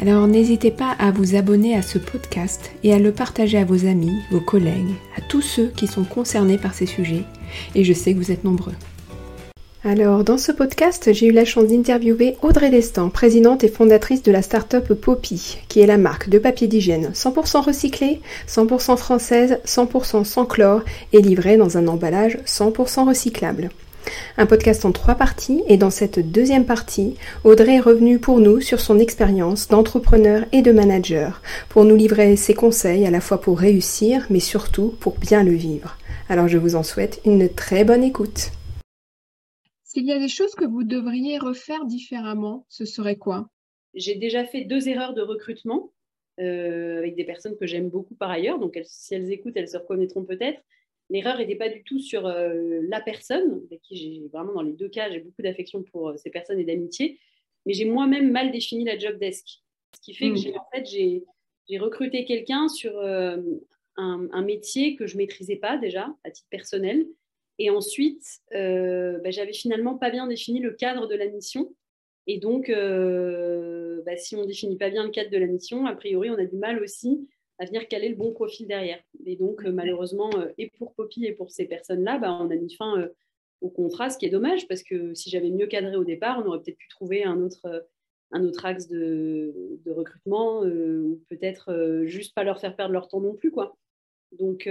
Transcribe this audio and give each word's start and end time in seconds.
Alors 0.00 0.26
n'hésitez 0.26 0.70
pas 0.70 0.96
à 0.98 1.10
vous 1.10 1.34
abonner 1.34 1.76
à 1.76 1.82
ce 1.82 1.98
podcast 1.98 2.70
et 2.82 2.94
à 2.94 2.98
le 2.98 3.12
partager 3.12 3.58
à 3.58 3.66
vos 3.66 3.84
amis, 3.84 4.16
vos 4.30 4.40
collègues, 4.40 4.94
à 5.18 5.20
tous 5.20 5.42
ceux 5.42 5.66
qui 5.76 5.86
sont 5.86 6.04
concernés 6.04 6.56
par 6.56 6.72
ces 6.72 6.86
sujets, 6.86 7.24
et 7.74 7.84
je 7.84 7.92
sais 7.92 8.14
que 8.14 8.18
vous 8.18 8.32
êtes 8.32 8.42
nombreux. 8.42 8.72
Alors, 9.84 10.24
dans 10.24 10.38
ce 10.38 10.52
podcast, 10.52 11.12
j'ai 11.12 11.26
eu 11.26 11.32
la 11.32 11.44
chance 11.44 11.66
d'interviewer 11.66 12.38
Audrey 12.40 12.70
Destin, 12.70 13.10
présidente 13.10 13.62
et 13.62 13.68
fondatrice 13.68 14.22
de 14.22 14.32
la 14.32 14.40
start-up 14.40 14.90
Poppy, 14.94 15.58
qui 15.68 15.80
est 15.80 15.86
la 15.86 15.98
marque 15.98 16.30
de 16.30 16.38
papier 16.38 16.66
d'hygiène 16.66 17.10
100% 17.14 17.62
recyclé, 17.62 18.22
100% 18.48 18.96
française, 18.96 19.58
100% 19.66 20.24
sans 20.24 20.46
chlore 20.46 20.80
et 21.12 21.20
livrée 21.20 21.58
dans 21.58 21.76
un 21.76 21.88
emballage 21.88 22.38
100% 22.46 23.06
recyclable. 23.06 23.68
Un 24.36 24.46
podcast 24.46 24.84
en 24.84 24.92
trois 24.92 25.14
parties 25.14 25.62
et 25.68 25.76
dans 25.76 25.90
cette 25.90 26.18
deuxième 26.32 26.64
partie, 26.64 27.14
Audrey 27.44 27.76
est 27.76 27.80
revenue 27.80 28.18
pour 28.18 28.40
nous 28.40 28.60
sur 28.60 28.80
son 28.80 28.98
expérience 28.98 29.68
d'entrepreneur 29.68 30.44
et 30.52 30.62
de 30.62 30.72
manager, 30.72 31.42
pour 31.68 31.84
nous 31.84 31.96
livrer 31.96 32.36
ses 32.36 32.54
conseils 32.54 33.06
à 33.06 33.10
la 33.10 33.20
fois 33.20 33.40
pour 33.40 33.58
réussir 33.58 34.26
mais 34.30 34.40
surtout 34.40 34.94
pour 35.00 35.18
bien 35.18 35.42
le 35.42 35.52
vivre. 35.52 35.96
Alors 36.28 36.48
je 36.48 36.58
vous 36.58 36.76
en 36.76 36.82
souhaite 36.82 37.20
une 37.24 37.48
très 37.48 37.84
bonne 37.84 38.04
écoute. 38.04 38.50
S'il 39.84 40.06
y 40.06 40.12
a 40.12 40.18
des 40.18 40.28
choses 40.28 40.54
que 40.54 40.64
vous 40.64 40.84
devriez 40.84 41.38
refaire 41.38 41.84
différemment, 41.84 42.64
ce 42.68 42.84
serait 42.84 43.16
quoi? 43.16 43.48
J'ai 43.94 44.14
déjà 44.14 44.44
fait 44.44 44.64
deux 44.64 44.88
erreurs 44.88 45.14
de 45.14 45.22
recrutement 45.22 45.90
euh, 46.38 46.98
avec 46.98 47.16
des 47.16 47.24
personnes 47.24 47.56
que 47.56 47.66
j'aime 47.66 47.88
beaucoup 47.88 48.14
par 48.14 48.30
ailleurs, 48.30 48.60
donc 48.60 48.78
si 48.84 49.14
elles 49.14 49.32
écoutent, 49.32 49.56
elles 49.56 49.68
se 49.68 49.76
reconnaîtront 49.76 50.24
peut-être 50.24 50.60
l'erreur 51.10 51.38
n'était 51.38 51.56
pas 51.56 51.68
du 51.68 51.82
tout 51.82 51.98
sur 51.98 52.26
euh, 52.26 52.80
la 52.88 53.00
personne, 53.00 53.62
avec 53.66 53.82
qui 53.82 53.96
j'ai 53.96 54.28
vraiment 54.28 54.54
dans 54.54 54.62
les 54.62 54.72
deux 54.72 54.88
cas, 54.88 55.10
j'ai 55.10 55.20
beaucoup 55.20 55.42
d'affection 55.42 55.82
pour 55.82 56.10
euh, 56.10 56.16
ces 56.16 56.30
personnes 56.30 56.58
et 56.58 56.64
d'amitié, 56.64 57.18
mais 57.66 57.74
j'ai 57.74 57.84
moi-même 57.84 58.30
mal 58.30 58.52
défini 58.52 58.84
la 58.84 58.96
job 58.96 59.18
desk. 59.18 59.46
Ce 59.94 60.00
qui 60.00 60.14
fait 60.14 60.28
que 60.28 60.34
hmm. 60.34 60.36
j'ai 60.36 60.56
en 60.56 60.66
fait, 60.72 60.86
j'ai 60.86 61.78
recruté 61.78 62.24
quelqu'un 62.24 62.68
sur 62.68 62.96
euh, 62.98 63.36
un, 63.96 64.42
métier 64.42 64.96
que 64.96 65.06
je 65.06 65.16
maîtrisais 65.16 65.56
pas 65.56 65.76
déjà 65.76 66.14
à 66.24 66.30
titre 66.30 66.48
personnel. 66.48 67.06
Et 67.58 67.68
ensuite, 67.68 68.24
bah, 68.50 69.30
j'avais 69.30 69.52
finalement 69.52 69.98
pas 69.98 70.10
bien 70.10 70.26
défini 70.26 70.60
le 70.60 70.70
cadre 70.70 71.06
de 71.06 71.14
la 71.14 71.26
mission. 71.26 71.74
Et 72.26 72.38
donc, 72.38 72.70
bah, 72.70 74.16
si 74.16 74.36
on 74.36 74.46
définit 74.46 74.78
pas 74.78 74.88
bien 74.88 75.04
le 75.04 75.10
cadre 75.10 75.30
de 75.30 75.36
la 75.36 75.46
mission, 75.46 75.84
a 75.84 75.94
priori, 75.94 76.30
on 76.30 76.38
a 76.38 76.46
du 76.46 76.56
mal 76.56 76.82
aussi 76.82 77.28
à 77.60 77.66
venir 77.66 77.86
caler 77.88 78.08
le 78.08 78.16
bon 78.16 78.32
profil 78.32 78.66
derrière. 78.66 78.98
Et 79.26 79.36
donc, 79.36 79.64
euh, 79.64 79.70
malheureusement, 79.70 80.30
euh, 80.36 80.48
et 80.56 80.70
pour 80.78 80.94
Poppy 80.94 81.26
et 81.26 81.32
pour 81.32 81.50
ces 81.50 81.66
personnes-là, 81.66 82.18
bah, 82.18 82.32
on 82.40 82.50
a 82.50 82.56
mis 82.56 82.74
fin 82.74 82.98
euh, 82.98 83.08
au 83.60 83.68
contrat, 83.68 84.08
ce 84.08 84.16
qui 84.16 84.24
est 84.24 84.30
dommage, 84.30 84.66
parce 84.66 84.82
que 84.82 85.14
si 85.14 85.28
j'avais 85.28 85.50
mieux 85.50 85.66
cadré 85.66 85.94
au 85.94 86.04
départ, 86.04 86.42
on 86.42 86.48
aurait 86.48 86.62
peut-être 86.62 86.78
pu 86.78 86.88
trouver 86.88 87.22
un 87.22 87.42
autre, 87.42 87.86
un 88.32 88.42
autre 88.44 88.64
axe 88.64 88.88
de, 88.88 89.78
de 89.84 89.90
recrutement, 89.90 90.62
ou 90.62 91.20
peut-être 91.28 92.00
juste 92.06 92.34
pas 92.34 92.42
leur 92.42 92.58
faire 92.58 92.74
perdre 92.74 92.94
leur 92.94 93.08
temps 93.08 93.20
non 93.20 93.34
plus. 93.34 93.50
quoi. 93.50 93.76
Donc 94.38 94.66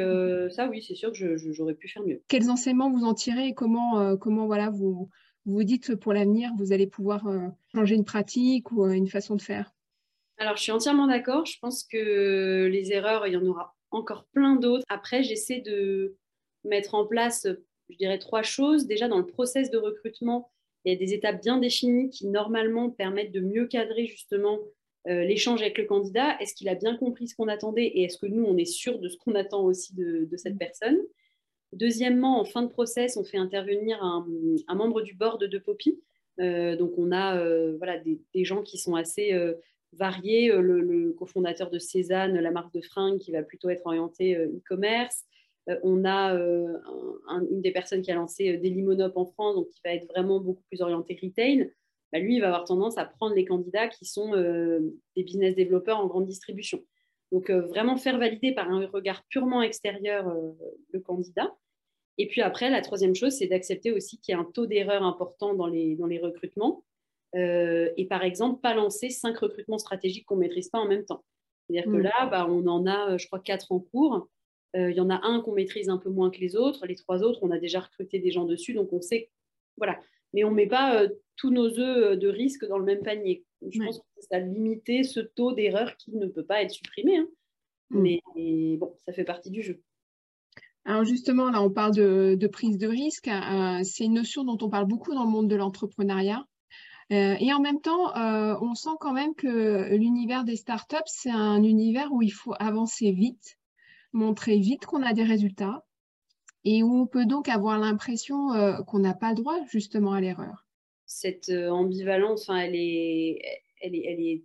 ça, 0.50 0.68
oui, 0.70 0.82
c'est 0.82 0.96
sûr 0.96 1.12
que 1.12 1.38
j'aurais 1.38 1.76
pu 1.76 1.88
faire 1.88 2.02
mieux. 2.02 2.24
Quels 2.28 2.50
enseignements 2.50 2.90
vous 2.90 3.04
en 3.04 3.14
tirez 3.14 3.50
et 3.50 3.54
comment, 3.54 4.18
comment 4.18 4.48
voilà, 4.48 4.72
vous 4.72 5.08
vous 5.46 5.64
dites 5.64 5.96
pour 5.96 6.14
l'avenir, 6.14 6.50
vous 6.58 6.74
allez 6.74 6.88
pouvoir 6.88 7.28
changer 7.72 7.94
une 7.94 8.06
pratique 8.06 8.72
ou 8.72 8.88
une 8.88 9.08
façon 9.08 9.36
de 9.36 9.42
faire? 9.44 9.72
Alors, 10.40 10.56
je 10.56 10.64
suis 10.64 10.72
entièrement 10.72 11.08
d'accord. 11.08 11.46
Je 11.46 11.60
pense 11.60 11.84
que 11.84 12.70
les 12.72 12.94
erreurs, 12.94 13.28
il 13.28 13.34
y 13.34 13.38
en 13.38 13.46
aura 13.46 13.76
encore 13.92 14.26
plein 14.32 14.56
d'autres. 14.56 14.86
Après, 14.88 15.22
j'essaie 15.22 15.60
de 15.60 16.16
mettre 16.64 16.96
en 16.96 17.06
place, 17.06 17.46
je 17.90 17.98
dirais, 17.98 18.20
trois 18.20 18.42
choses. 18.42 18.88
Déjà, 18.88 19.10
dans 19.10 19.18
le 19.18 19.26
process 19.26 19.70
de 19.70 19.78
recrutement, 19.78 20.50
il 20.86 20.94
y 20.94 20.96
a 20.96 20.98
des 20.98 21.14
étapes 21.14 21.42
bien 21.42 21.58
définies 21.58 22.10
qui, 22.10 22.28
normalement, 22.28 22.90
permettent 22.90 23.34
de 23.34 23.42
mieux 23.42 23.68
cadrer 23.68 24.06
justement 24.06 24.60
euh, 25.08 25.26
l'échange 25.26 25.62
avec 25.62 25.78
le 25.78 25.84
candidat. 25.84 26.40
Est-ce 26.40 26.54
qu'il 26.56 26.70
a 26.70 26.76
bien 26.76 26.96
compris 26.96 27.28
ce 27.28 27.36
qu'on 27.36 27.50
attendait 27.50 27.88
et 27.88 28.04
est-ce 28.04 28.18
que 28.18 28.28
nous, 28.28 28.46
on 28.46 28.56
est 28.56 28.66
sûr 28.66 28.98
de 29.00 29.10
ce 29.10 29.18
qu'on 29.18 29.36
attend 29.36 29.64
aussi 29.66 29.94
de, 29.94 30.28
cette 30.38 30.58
personne? 30.58 31.00
Deuxièmement, 31.74 32.40
en 32.40 32.46
fin 32.46 32.62
de 32.62 32.70
process, 32.70 33.18
on 33.18 33.26
fait 33.26 33.38
intervenir 33.38 34.02
un, 34.02 34.26
membre 34.74 35.02
du 35.02 35.16
board 35.16 35.44
de 35.44 35.58
Poppy. 35.58 36.00
Euh, 36.40 36.78
donc, 36.78 36.94
on 36.98 37.12
a 37.12 37.38
euh, 37.38 37.76
voilà, 37.78 37.98
des, 37.98 38.46
gens 38.46 38.64
qui 38.64 38.78
sont 38.78 38.96
assez 38.96 39.34
varié. 39.94 40.52
Euh, 40.52 40.62
le, 40.62 41.14
cofondateur 41.14 41.70
de 41.70 41.80
Cézanne, 41.80 42.40
la 42.40 42.52
marque 42.52 42.74
de 42.74 42.82
fringues, 42.82 43.20
qui 43.20 43.32
va 43.32 43.44
plutôt 43.44 43.70
être 43.70 43.86
orientée 43.86 44.36
euh, 44.36 44.48
e-commerce. 44.48 45.26
Euh, 45.70 45.78
on 45.84 46.06
a 46.06 46.34
une 46.34 47.62
des 47.62 47.72
personnes 47.72 48.02
qui 48.02 48.12
a 48.12 48.16
lancé 48.16 48.58
Dailymonop 48.58 49.12
en 49.16 49.26
France, 49.26 49.56
donc 49.56 49.70
qui 49.70 49.82
va 49.84 49.94
être 49.94 50.08
vraiment 50.08 50.40
beaucoup 50.40 50.64
plus 50.70 50.82
orienté 50.82 51.20
retail. 51.22 51.72
Bah, 52.12 52.20
lui, 52.20 52.36
il 52.36 52.42
va 52.42 52.48
avoir 52.48 52.64
tendance 52.64 52.98
à 52.98 53.06
prendre 53.06 53.36
les 53.36 53.46
candidats 53.46 53.88
qui 53.88 54.06
sont 54.06 54.32
des 54.32 55.24
business 55.24 55.56
développeurs 55.56 56.00
en 56.00 56.08
grande 56.08 56.26
distribution. 56.26 56.80
Donc, 57.32 57.52
vraiment 57.52 57.98
faire 57.98 58.18
valider 58.18 58.52
par 58.54 58.72
un 58.72 58.84
regard 58.88 59.24
purement 59.30 59.62
extérieur 59.62 60.34
le 60.92 61.00
candidat. 61.02 61.54
Et 62.18 62.28
puis 62.28 62.42
après, 62.42 62.72
la 62.72 62.82
troisième 62.82 63.14
chose, 63.14 63.34
c'est 63.34 63.48
d'accepter 63.48 63.92
aussi 63.92 64.18
qu'il 64.18 64.34
y 64.34 64.36
a 64.36 64.42
un 64.42 64.46
taux 64.46 64.66
d'erreur 64.66 65.04
important 65.04 65.54
dans 65.54 65.68
les, 65.68 65.96
dans 65.96 66.08
les 66.08 66.18
recrutements. 66.18 66.84
Euh, 67.36 67.90
et 67.98 68.06
par 68.06 68.24
exemple, 68.24 68.62
pas 68.62 68.74
lancer 68.74 69.10
cinq 69.10 69.38
recrutements 69.38 69.78
stratégiques 69.78 70.26
qu'on 70.26 70.36
ne 70.36 70.42
maîtrise 70.42 70.70
pas 70.70 70.80
en 70.80 70.88
même 70.88 71.06
temps. 71.06 71.24
C'est-à-dire 71.68 71.92
que 71.92 71.98
mm. 71.98 72.02
là, 72.02 72.26
bah, 72.28 72.48
on 72.50 72.66
en 72.68 72.88
a, 72.88 73.18
je 73.18 73.28
crois, 73.28 73.40
quatre 73.40 73.72
en 73.72 73.80
cours. 73.80 74.28
Euh, 74.76 74.92
il 74.92 74.98
y 74.98 75.02
en 75.02 75.10
a 75.10 75.26
un 75.26 75.42
qu'on 75.42 75.54
maîtrise 75.54 75.90
un 75.90 75.98
peu 75.98 76.10
moins 76.10 76.30
que 76.30 76.40
les 76.40 76.56
autres. 76.56 76.86
Les 76.86 76.96
trois 76.96 77.24
autres, 77.24 77.40
on 77.42 77.52
a 77.52 77.60
déjà 77.60 77.80
recruté 77.80 78.20
des 78.20 78.32
gens 78.32 78.46
dessus, 78.46 78.74
donc 78.74 78.92
on 78.94 79.02
sait. 79.02 79.30
Voilà. 79.78 80.00
Mais 80.34 80.44
on 80.44 80.52
ne 80.52 80.56
met 80.56 80.68
pas 80.68 81.02
euh, 81.02 81.10
tous 81.38 81.50
nos 81.50 81.80
œufs 81.80 82.18
de 82.18 82.28
risque 82.28 82.66
dans 82.68 82.78
le 82.78 82.86
même 82.86 83.02
panier. 83.02 83.46
je 83.68 83.84
pense 83.84 84.00
que 84.00 84.22
ça 84.22 84.38
a 84.38 84.40
limité 84.40 85.04
ce 85.04 85.20
taux 85.20 85.54
d'erreur 85.54 85.96
qui 85.98 86.12
ne 86.12 86.28
peut 86.28 86.46
pas 86.46 86.62
être 86.62 86.72
supprimé. 86.72 87.18
Hein. 87.18 87.28
Mm. 87.90 88.02
Mais 88.36 88.78
bon, 88.78 88.96
ça 89.06 89.14
fait 89.14 89.24
partie 89.24 89.50
du 89.52 89.62
jeu. 89.62 89.82
Alors 90.86 91.04
justement, 91.04 91.50
là, 91.50 91.62
on 91.62 91.70
parle 91.70 91.94
de, 91.96 92.36
de 92.36 92.48
prise 92.48 92.78
de 92.78 92.88
risque. 92.88 93.30
c'est 93.84 94.06
une 94.06 94.14
notion 94.14 94.44
dont 94.44 94.58
on 94.62 94.70
parle 94.70 94.88
beaucoup 94.88 95.14
dans 95.14 95.24
le 95.24 95.30
monde 95.30 95.48
de 95.48 95.56
l'entrepreneuriat. 95.56 96.46
Euh, 97.12 97.36
et 97.40 97.52
en 97.54 97.60
même 97.60 97.82
temps, 97.82 98.16
euh, 98.16 98.56
on 98.62 98.76
sent 98.76 98.98
quand 99.00 99.14
même 99.14 99.34
que 99.34 99.96
l'univers 99.96 100.44
des 100.44 100.56
startups, 100.56 100.98
c'est 101.08 101.32
un 101.32 101.64
univers 101.64 102.12
où 102.12 102.22
il 102.22 102.32
faut 102.32 102.54
avancer 102.60 103.12
vite, 103.12 103.58
montrer 104.14 104.60
vite 104.60 104.86
qu'on 104.86 105.02
a 105.02 105.14
des 105.14 105.24
résultats 105.24 105.86
et 106.66 106.84
où 106.84 106.94
on 106.94 107.08
peut 107.08 107.26
donc 107.26 107.50
avoir 107.50 107.80
l'impression 107.80 108.54
euh, 108.54 108.82
qu'on 108.84 109.00
n'a 109.00 109.14
pas 109.14 109.30
le 109.30 109.36
droit 109.36 109.58
justement 109.68 110.14
à 110.14 110.22
l'erreur. 110.22 110.68
Cette 111.06 111.50
ambivalence, 111.50 112.50
elle 112.50 112.76
est, 112.76 113.42
elle, 113.82 113.96
est, 113.96 114.04
elle, 114.06 114.20
est, 114.20 114.44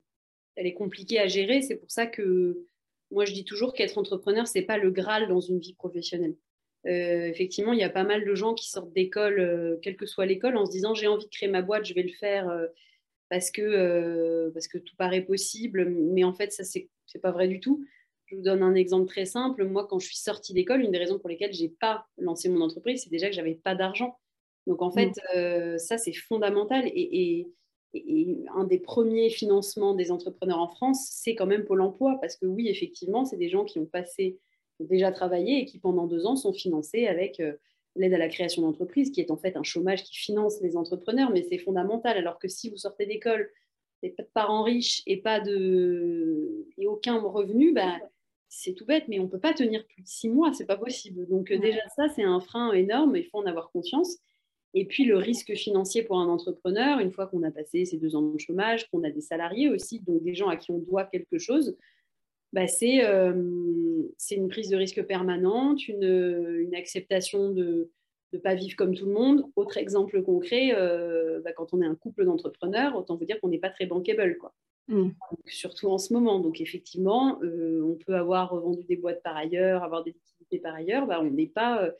elle 0.57 0.67
est 0.67 0.75
compliquée 0.75 1.19
à 1.19 1.27
gérer. 1.27 1.61
C'est 1.61 1.77
pour 1.77 1.91
ça 1.91 2.07
que 2.07 2.67
moi, 3.11 3.27
je 3.27 3.35
dis 3.35 3.45
toujours 3.45 3.75
qu'être 3.75 3.99
entrepreneur, 3.99 4.49
ce 4.49 4.59
n'est 4.59 4.65
pas 4.65 4.79
le 4.79 4.91
Graal 4.91 5.29
dans 5.29 5.41
une 5.41 5.59
vie 5.59 5.75
professionnelle. 5.75 6.37
Euh, 6.87 7.27
effectivement, 7.27 7.73
il 7.73 7.79
y 7.79 7.85
a 7.85 7.91
pas 7.91 8.05
mal 8.05 8.25
de 8.25 8.35
gens 8.35 8.55
qui 8.55 8.69
sortent 8.69 8.93
d'école, 8.93 9.41
euh, 9.41 9.77
quelle 9.83 9.97
que 9.97 10.07
soit 10.07 10.27
l'école, 10.27 10.57
en 10.57 10.67
se 10.67 10.71
disant 10.71 10.95
j'ai 10.95 11.07
envie 11.07 11.25
de 11.25 11.31
créer 11.31 11.49
ma 11.49 11.63
boîte, 11.63 11.87
je 11.87 11.95
vais 11.95 12.03
le 12.03 12.13
faire 12.13 12.49
euh, 12.49 12.67
parce, 13.31 13.51
que, 13.51 14.51
parce 14.53 14.69
que 14.69 14.79
tout 14.79 14.95
paraît 14.97 15.23
possible. 15.23 15.87
Mais 15.87 16.25
en 16.25 16.35
fait, 16.35 16.53
ça, 16.53 16.65
c'est 16.65 16.89
n'est 17.15 17.21
pas 17.21 17.33
vrai 17.33 17.49
du 17.49 17.61
tout. 17.61 17.85
Je 18.27 18.37
vous 18.37 18.43
donne 18.43 18.63
un 18.63 18.75
exemple 18.75 19.07
très 19.07 19.25
simple. 19.25 19.65
Moi, 19.65 19.87
quand 19.87 19.99
je 19.99 20.07
suis 20.07 20.17
sortie 20.17 20.53
d'école, 20.53 20.83
une 20.83 20.91
des 20.91 20.99
raisons 20.99 21.19
pour 21.19 21.29
lesquelles 21.29 21.53
je 21.53 21.63
n'ai 21.63 21.69
pas 21.69 22.07
lancé 22.19 22.49
mon 22.49 22.61
entreprise, 22.61 23.03
c'est 23.05 23.11
déjà 23.11 23.29
que 23.29 23.35
j'avais 23.35 23.55
pas 23.55 23.75
d'argent. 23.75 24.19
Donc, 24.67 24.83
en 24.83 24.91
fait, 24.91 25.13
mmh. 25.35 25.79
ça, 25.79 25.99
c'est 25.99 26.13
fondamental. 26.13 26.87
Et, 26.87 27.47
et, 27.93 28.45
un 28.57 28.65
des 28.65 28.81
premiers 28.81 29.31
financements 29.31 29.95
des 29.95 30.11
entrepreneurs 30.11 30.59
en 30.59 30.67
France, 30.67 31.07
c'est 31.13 31.37
quand 31.37 31.47
même 31.47 31.65
Pôle 31.65 31.83
emploi. 31.83 32.19
Parce 32.21 32.37
que 32.37 32.47
oui, 32.47 32.69
effectivement, 32.69 33.25
c'est 33.25 33.37
des 33.37 33.49
gens 33.49 33.65
qui 33.65 33.79
ont 33.79 33.87
passé 33.87 34.39
déjà 34.81 35.13
travaillé 35.13 35.61
et 35.61 35.65
qui 35.65 35.79
pendant 35.79 36.07
deux 36.07 36.27
ans 36.27 36.37
sont 36.37 36.53
financés 36.53 37.07
avec 37.07 37.41
l'aide 37.97 38.15
à 38.15 38.19
la 38.19 38.29
création 38.29 38.63
d'entreprise, 38.63 39.11
qui 39.11 39.21
est 39.21 39.31
en 39.31 39.37
fait 39.37 39.57
un 39.57 39.63
chômage 39.63 40.03
qui 40.03 40.17
finance 40.17 40.61
les 40.61 40.77
entrepreneurs, 40.77 41.31
mais 41.31 41.47
c'est 41.49 41.59
fondamental. 41.59 42.17
Alors 42.17 42.39
que 42.39 42.49
si 42.49 42.71
vous 42.71 42.77
sortez 42.77 43.07
d'école, 43.07 43.51
pas 44.11 44.23
de 44.23 44.29
parents 44.35 44.63
riches 44.63 45.03
et 45.07 45.19
pas 45.19 45.41
de 45.41 46.67
et 46.79 46.87
aucun 46.87 47.21
revenu, 47.21 47.73
bah, 47.73 47.99
c'est 48.49 48.75
tout 48.75 48.85
bête, 48.85 49.05
mais 49.09 49.19
on 49.19 49.29
peut 49.29 49.41
pas 49.41 49.55
tenir 49.55 49.87
plus 49.87 50.03
de 50.03 50.09
six 50.09 50.29
mois, 50.29 50.53
c'est 50.53 50.67
pas 50.67 50.77
possible. 50.77 51.27
Donc 51.29 51.53
déjà 51.53 51.81
ça, 51.97 52.09
c'est 52.09 52.23
un 52.23 52.41
frein 52.41 52.73
énorme, 52.73 53.17
il 53.17 53.25
faut 53.25 53.39
en 53.39 53.47
avoir 53.47 53.71
conscience. 53.71 54.19
Et 54.75 54.87
puis 54.87 55.05
le 55.05 55.17
risque 55.17 55.55
financier 55.55 56.03
pour 56.03 56.19
un 56.19 56.29
entrepreneur, 56.29 56.99
une 56.99 57.13
fois 57.13 57.27
qu'on 57.27 57.43
a 57.45 57.51
passé 57.51 57.85
ces 57.85 57.97
deux 57.97 58.17
ans 58.17 58.23
de 58.23 58.39
chômage, 58.39 58.91
qu'on 58.91 59.05
a 59.05 59.11
des 59.11 59.21
salariés 59.21 59.69
aussi, 59.69 60.01
donc 60.01 60.23
des 60.23 60.35
gens 60.35 60.49
à 60.49 60.57
qui 60.57 60.73
on 60.73 60.79
doit 60.79 61.05
quelque 61.05 61.39
chose, 61.39 61.77
bah, 62.55 62.67
c'est 62.67 63.05
euh, 63.05 63.33
une 64.31 64.49
prise 64.49 64.71
de 64.71 64.77
risque 64.77 65.03
permanente, 65.03 65.87
une, 65.89 66.57
une 66.61 66.75
acceptation 66.75 67.51
de 67.51 67.91
ne 68.33 68.39
pas 68.39 68.55
vivre 68.55 68.77
comme 68.77 68.95
tout 68.95 69.07
le 69.07 69.13
monde. 69.13 69.45
Autre 69.57 69.77
exemple 69.77 70.23
concret, 70.23 70.73
euh, 70.75 71.41
bah, 71.45 71.53
quand 71.53 71.75
on 71.75 71.83
est 71.83 71.87
un 71.87 71.95
couple 71.95 72.25
d'entrepreneurs, 72.25 72.97
autant 72.97 73.17
vous 73.17 73.25
dire 73.25 73.41
qu'on 73.41 73.49
n'est 73.49 73.59
pas 73.59 73.71
très 73.71 73.87
bankable. 73.87 74.39
Quoi. 74.39 74.55
Mm. 74.89 75.11
surtout 75.47 75.89
en 75.89 75.99
ce 75.99 76.13
moment. 76.13 76.41
Donc 76.41 76.61
effectivement, 76.61 77.39
euh, 77.43 77.83
on 77.83 77.97
peut 77.97 78.15
avoir 78.15 78.57
vendu 78.57 78.85
des 78.85 78.97
boîtes 78.97 79.23
par 79.23 79.37
ailleurs, 79.37 79.83
avoir 79.83 80.03
des 80.03 80.13
liquidités 80.13 80.59
par 80.59 80.75
ailleurs, 80.75 81.07
bah, 81.07 81.21
on 81.21 81.31
n'est 81.31 81.47
pas 81.47 81.91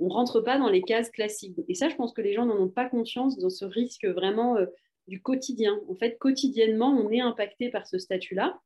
on 0.00 0.08
rentre 0.08 0.40
pas 0.40 0.58
dans 0.58 0.68
les 0.68 0.82
cases 0.82 1.10
classiques. 1.10 1.56
Et 1.68 1.74
ça, 1.74 1.88
je 1.88 1.94
pense 1.94 2.12
que 2.12 2.22
les 2.22 2.32
gens 2.32 2.46
n'en 2.46 2.58
ont 2.58 2.68
pas 2.68 2.88
conscience 2.88 3.38
dans 3.38 3.50
ce 3.50 3.66
risque 3.66 4.06
vraiment 4.06 4.56
euh, 4.56 4.66
du 5.06 5.20
quotidien. 5.20 5.78
En 5.88 5.94
fait, 5.94 6.18
quotidiennement, 6.18 6.90
on 6.90 7.10
est 7.10 7.20
impacté 7.20 7.68
par 7.68 7.86
ce 7.86 7.98
statut-là. 7.98 8.58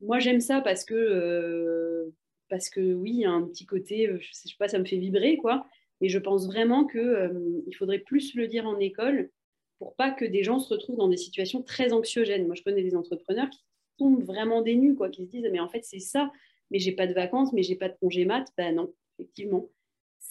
Moi, 0.00 0.18
j'aime 0.18 0.40
ça 0.40 0.60
parce 0.60 0.84
que, 0.84 0.94
euh, 0.94 2.14
parce 2.48 2.68
que 2.68 2.94
oui, 2.94 3.10
il 3.10 3.20
y 3.20 3.24
a 3.24 3.30
un 3.30 3.42
petit 3.42 3.66
côté, 3.66 4.08
euh, 4.08 4.18
je 4.20 4.32
sais, 4.32 4.48
sais 4.48 4.54
pas, 4.58 4.68
ça 4.68 4.78
me 4.78 4.84
fait 4.84 4.98
vibrer, 4.98 5.36
quoi. 5.38 5.66
Mais 6.00 6.08
je 6.08 6.18
pense 6.18 6.46
vraiment 6.46 6.86
qu'il 6.86 7.74
faudrait 7.78 8.00
plus 8.00 8.34
le 8.34 8.46
dire 8.46 8.66
en 8.66 8.78
école 8.78 9.30
pour 9.78 9.94
pas 9.94 10.10
que 10.10 10.24
des 10.24 10.42
gens 10.42 10.58
se 10.58 10.72
retrouvent 10.72 10.96
dans 10.96 11.08
des 11.08 11.16
situations 11.16 11.62
très 11.62 11.92
anxiogènes. 11.92 12.46
Moi, 12.46 12.54
je 12.54 12.62
connais 12.62 12.82
des 12.82 12.96
entrepreneurs 12.96 13.48
qui 13.50 13.60
tombent 13.98 14.22
vraiment 14.22 14.62
des 14.62 14.74
nues, 14.74 14.94
quoi, 14.94 15.08
qui 15.08 15.24
se 15.24 15.30
disent, 15.30 15.48
mais 15.50 15.60
en 15.60 15.68
fait, 15.68 15.84
c'est 15.84 15.98
ça, 15.98 16.30
mais 16.70 16.78
j'ai 16.78 16.92
pas 16.92 17.06
de 17.06 17.14
vacances, 17.14 17.52
mais 17.52 17.62
j'ai 17.62 17.76
pas 17.76 17.88
de 17.88 17.96
congé 18.00 18.24
mat. 18.24 18.46
Ben 18.58 18.74
non, 18.74 18.92
effectivement 19.18 19.68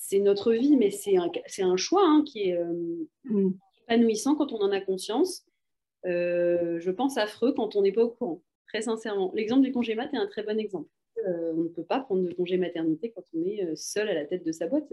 c'est 0.07 0.19
notre 0.19 0.53
vie, 0.53 0.77
mais 0.77 0.91
c'est 0.91 1.17
un, 1.17 1.31
un, 1.59 1.77
choix 1.77 2.03
hein, 2.05 2.23
qui 2.25 2.49
est 2.49 2.57
euh, 2.57 3.07
mm. 3.25 3.53
épanouissant 3.83 4.35
quand 4.35 4.53
on 4.53 4.61
en 4.61 4.71
a 4.71 4.79
conscience. 4.79 5.43
Euh, 6.05 6.79
je 6.79 6.91
pense 6.91 7.17
affreux 7.17 7.53
quand 7.53 7.75
on 7.75 7.81
n'est 7.81 7.91
pas 7.91 8.03
au 8.03 8.09
courant, 8.09 8.41
très 8.75 8.81
sincèrement. 8.81 9.31
L'exemple 9.33 9.61
du 9.61 9.71
congé 9.71 9.95
mat 9.95 10.13
est 10.13 10.17
un 10.17 10.27
très 10.27 10.43
bon 10.43 10.59
exemple. 10.59 10.89
Euh, 11.25 11.53
on 11.55 11.63
ne 11.63 11.69
peut 11.69 11.83
pas 11.83 12.01
prendre 12.01 12.27
de 12.27 12.33
congé 12.33 12.57
maternité 12.57 13.11
quand 13.15 13.23
on 13.33 13.41
est 13.45 13.75
seul 13.75 14.09
à 14.09 14.13
la 14.13 14.25
tête 14.25 14.45
de 14.45 14.51
sa 14.51 14.67
boîte. 14.67 14.83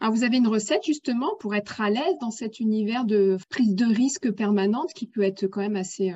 Alors 0.00 0.14
vous 0.14 0.24
avez 0.24 0.36
une 0.36 0.46
recette 0.46 0.84
justement 0.84 1.34
pour 1.40 1.54
être 1.54 1.80
à 1.80 1.88
l'aise 1.88 2.18
dans 2.20 2.30
cet 2.30 2.60
univers 2.60 3.06
de 3.06 3.38
prise 3.48 3.74
de 3.74 3.86
risque 3.86 4.30
permanente 4.30 4.92
qui 4.94 5.06
peut 5.06 5.22
être 5.22 5.46
quand 5.46 5.60
même 5.60 5.76
assez, 5.76 6.12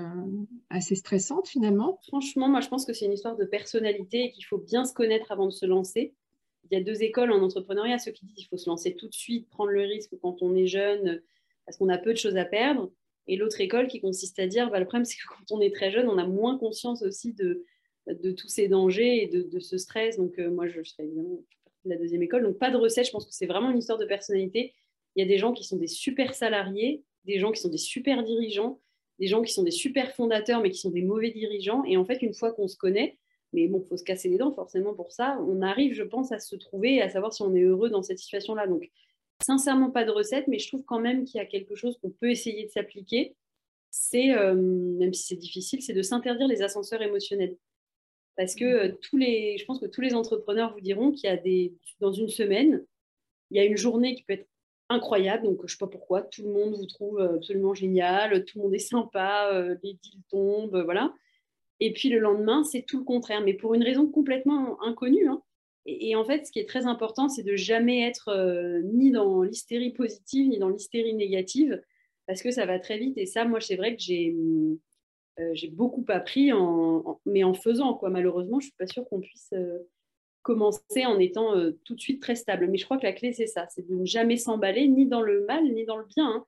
assez 0.68 0.94
stressante 0.94 1.48
finalement? 1.48 1.98
Franchement, 2.08 2.48
moi 2.48 2.60
je 2.60 2.68
pense 2.68 2.84
que 2.84 2.92
c'est 2.92 3.06
une 3.06 3.14
histoire 3.14 3.36
de 3.36 3.46
personnalité 3.46 4.24
et 4.24 4.30
qu'il 4.32 4.44
faut 4.44 4.58
bien 4.58 4.84
se 4.84 4.92
connaître 4.92 5.32
avant 5.32 5.46
de 5.46 5.52
se 5.52 5.64
lancer 5.64 6.12
il 6.70 6.78
y 6.78 6.80
a 6.80 6.84
deux 6.84 7.02
écoles 7.02 7.32
en 7.32 7.42
entrepreneuriat, 7.42 7.98
ceux 7.98 8.12
qui 8.12 8.24
disent 8.26 8.34
qu'il 8.36 8.48
faut 8.48 8.56
se 8.56 8.68
lancer 8.68 8.94
tout 8.94 9.08
de 9.08 9.14
suite, 9.14 9.48
prendre 9.48 9.70
le 9.70 9.82
risque 9.82 10.12
quand 10.20 10.42
on 10.42 10.54
est 10.54 10.66
jeune, 10.66 11.22
parce 11.66 11.78
qu'on 11.78 11.88
a 11.88 11.98
peu 11.98 12.12
de 12.12 12.18
choses 12.18 12.36
à 12.36 12.44
perdre. 12.44 12.90
Et 13.26 13.36
l'autre 13.36 13.60
école 13.60 13.86
qui 13.86 14.00
consiste 14.00 14.38
à 14.38 14.46
dire, 14.46 14.70
bah, 14.70 14.78
le 14.78 14.84
problème 14.84 15.04
c'est 15.04 15.16
que 15.16 15.26
quand 15.28 15.54
on 15.54 15.60
est 15.60 15.74
très 15.74 15.90
jeune, 15.90 16.08
on 16.08 16.18
a 16.18 16.26
moins 16.26 16.58
conscience 16.58 17.02
aussi 17.02 17.32
de, 17.32 17.64
de 18.06 18.32
tous 18.32 18.48
ces 18.48 18.68
dangers 18.68 19.22
et 19.22 19.26
de, 19.26 19.58
ce 19.60 19.78
stress. 19.78 20.16
Donc 20.16 20.38
euh, 20.38 20.50
moi, 20.50 20.68
je 20.68 20.82
serais 20.82 21.04
évidemment 21.04 21.42
de 21.84 21.90
la 21.90 21.96
deuxième 21.96 22.22
école. 22.22 22.42
Donc 22.42 22.58
pas 22.58 22.70
de 22.70 22.76
recette, 22.76 23.06
je 23.06 23.10
pense 23.10 23.26
que 23.26 23.32
c'est 23.32 23.46
vraiment 23.46 23.70
une 23.70 23.78
histoire 23.78 23.98
de 23.98 24.04
personnalité. 24.04 24.74
Il 25.16 25.20
y 25.20 25.24
a 25.24 25.28
des 25.28 25.38
gens 25.38 25.52
qui 25.52 25.64
sont 25.64 25.76
des 25.76 25.86
super 25.86 26.34
salariés, 26.34 27.04
des 27.24 27.38
gens 27.38 27.52
qui 27.52 27.60
sont 27.60 27.70
des 27.70 27.78
super 27.78 28.22
dirigeants, 28.22 28.80
des 29.18 29.26
gens 29.26 29.42
qui 29.42 29.52
sont 29.52 29.62
des 29.62 29.70
super 29.70 30.14
fondateurs 30.14 30.60
mais 30.60 30.70
qui 30.70 30.78
sont 30.78 30.90
des 30.90 31.02
mauvais 31.02 31.30
dirigeants. 31.30 31.84
Et 31.84 31.96
en 31.96 32.04
fait, 32.04 32.22
une 32.22 32.34
fois 32.34 32.52
qu'on 32.52 32.68
se 32.68 32.76
connaît, 32.76 33.18
mais 33.52 33.68
bon, 33.68 33.80
il 33.84 33.88
faut 33.88 33.96
se 33.96 34.04
casser 34.04 34.28
les 34.28 34.36
dents 34.36 34.52
forcément 34.52 34.94
pour 34.94 35.12
ça. 35.12 35.38
On 35.46 35.62
arrive, 35.62 35.94
je 35.94 36.02
pense, 36.02 36.32
à 36.32 36.40
se 36.40 36.56
trouver 36.56 36.96
et 36.96 37.02
à 37.02 37.08
savoir 37.08 37.32
si 37.32 37.42
on 37.42 37.54
est 37.54 37.62
heureux 37.62 37.88
dans 37.88 38.02
cette 38.02 38.18
situation-là. 38.18 38.66
Donc, 38.66 38.90
sincèrement, 39.42 39.90
pas 39.90 40.04
de 40.04 40.10
recette, 40.10 40.48
mais 40.48 40.58
je 40.58 40.68
trouve 40.68 40.84
quand 40.84 41.00
même 41.00 41.24
qu'il 41.24 41.38
y 41.38 41.40
a 41.40 41.46
quelque 41.46 41.74
chose 41.74 41.98
qu'on 41.98 42.10
peut 42.10 42.30
essayer 42.30 42.64
de 42.64 42.70
s'appliquer. 42.70 43.34
C'est, 43.90 44.34
euh, 44.34 44.54
même 44.54 45.14
si 45.14 45.24
c'est 45.24 45.36
difficile, 45.36 45.82
c'est 45.82 45.92
de 45.92 46.02
s'interdire 46.02 46.48
les 46.48 46.62
ascenseurs 46.62 47.02
émotionnels. 47.02 47.56
Parce 48.36 48.54
que 48.54 48.64
euh, 48.64 48.92
tous 49.02 49.16
les, 49.16 49.56
je 49.58 49.64
pense 49.64 49.78
que 49.78 49.86
tous 49.86 50.00
les 50.00 50.14
entrepreneurs 50.14 50.72
vous 50.74 50.80
diront 50.80 51.12
qu'il 51.12 51.28
y 51.28 51.32
a 51.32 51.36
des, 51.36 51.74
dans 52.00 52.12
une 52.12 52.28
semaine, 52.28 52.84
il 53.50 53.56
y 53.56 53.60
a 53.60 53.64
une 53.64 53.76
journée 53.76 54.14
qui 54.14 54.24
peut 54.24 54.32
être 54.34 54.48
incroyable. 54.88 55.44
Donc, 55.44 55.58
je 55.60 55.62
ne 55.64 55.68
sais 55.68 55.76
pas 55.78 55.86
pourquoi, 55.86 56.22
tout 56.22 56.42
le 56.42 56.50
monde 56.50 56.74
vous 56.74 56.86
trouve 56.86 57.20
absolument 57.20 57.74
génial, 57.74 58.44
tout 58.44 58.58
le 58.58 58.64
monde 58.64 58.74
est 58.74 58.78
sympa, 58.78 59.50
euh, 59.52 59.76
les 59.82 59.94
deals 59.94 60.22
tombent, 60.30 60.82
voilà. 60.84 61.14
Et 61.80 61.92
puis 61.92 62.08
le 62.08 62.18
lendemain, 62.18 62.64
c'est 62.64 62.82
tout 62.82 62.98
le 62.98 63.04
contraire, 63.04 63.42
mais 63.42 63.54
pour 63.54 63.74
une 63.74 63.82
raison 63.82 64.08
complètement 64.08 64.82
inconnue. 64.82 65.28
Hein. 65.28 65.42
Et, 65.86 66.16
en 66.16 66.24
fait, 66.24 66.46
ce 66.46 66.52
qui 66.52 66.58
est 66.58 66.68
très 66.68 66.86
important, 66.86 67.28
c'est 67.28 67.42
de 67.42 67.56
jamais 67.56 68.06
être 68.06 68.28
euh, 68.28 68.80
ni 68.82 69.10
dans 69.10 69.42
l'hystérie 69.42 69.92
positive, 69.92 70.48
ni 70.48 70.58
dans 70.58 70.70
l'hystérie 70.70 71.14
négative, 71.14 71.82
parce 72.26 72.42
que 72.42 72.50
ça 72.50 72.64
va 72.64 72.78
très 72.78 72.98
vite. 72.98 73.18
Et 73.18 73.26
ça, 73.26 73.44
moi, 73.44 73.60
c'est 73.60 73.76
vrai 73.76 73.94
que 73.94 74.02
j'ai 74.02 74.34
euh, 75.40 75.50
j'ai 75.52 75.68
beaucoup 75.68 76.04
appris, 76.08 76.52
en, 76.52 77.20
mais 77.26 77.44
en 77.44 77.54
faisant. 77.54 77.94
Quoi. 77.94 78.08
Malheureusement, 78.08 78.60
je 78.60 78.66
ne 78.66 78.70
suis 78.70 78.76
pas 78.78 78.86
sûre 78.86 79.04
qu'on 79.08 79.20
puisse 79.20 79.52
euh, 79.52 79.78
commencer 80.42 81.04
en 81.04 81.18
étant 81.18 81.54
tout 81.84 81.94
de 81.94 82.00
suite 82.00 82.22
très 82.22 82.36
stable. 82.36 82.68
Mais 82.68 82.78
je 82.78 82.84
crois 82.84 82.98
que 82.98 83.06
la 83.06 83.12
clé, 83.12 83.32
c'est 83.32 83.46
ça, 83.46 83.66
c'est 83.68 83.86
de 83.86 83.94
ne 83.94 84.04
jamais 84.04 84.36
s'emballer, 84.36 84.86
ni 84.88 85.06
dans 85.06 85.22
le 85.22 85.44
mal, 85.44 85.64
ni 85.64 85.84
dans 85.84 85.96
le 85.96 86.06
bien. 86.06 86.26
Hein. 86.26 86.46